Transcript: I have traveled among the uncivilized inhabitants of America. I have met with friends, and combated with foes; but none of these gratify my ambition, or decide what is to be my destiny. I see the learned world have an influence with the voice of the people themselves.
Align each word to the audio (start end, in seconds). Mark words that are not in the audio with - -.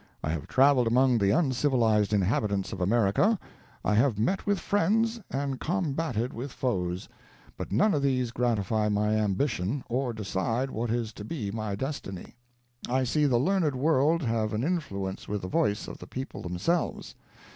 I 0.23 0.31
have 0.31 0.47
traveled 0.47 0.87
among 0.87 1.19
the 1.19 1.29
uncivilized 1.29 2.11
inhabitants 2.11 2.73
of 2.73 2.81
America. 2.81 3.37
I 3.85 3.93
have 3.93 4.17
met 4.17 4.47
with 4.47 4.57
friends, 4.59 5.19
and 5.29 5.59
combated 5.59 6.33
with 6.33 6.51
foes; 6.51 7.07
but 7.55 7.71
none 7.71 7.93
of 7.93 8.01
these 8.01 8.31
gratify 8.31 8.89
my 8.89 9.09
ambition, 9.17 9.83
or 9.89 10.11
decide 10.11 10.71
what 10.71 10.89
is 10.89 11.13
to 11.13 11.23
be 11.23 11.51
my 11.51 11.75
destiny. 11.75 12.33
I 12.89 13.03
see 13.03 13.27
the 13.27 13.37
learned 13.37 13.75
world 13.75 14.23
have 14.23 14.53
an 14.53 14.63
influence 14.63 15.27
with 15.27 15.43
the 15.43 15.47
voice 15.47 15.87
of 15.87 15.99
the 15.99 16.07
people 16.07 16.41
themselves. 16.41 17.13